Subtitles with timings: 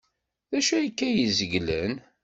[0.51, 1.93] D acu akka ay zeglen?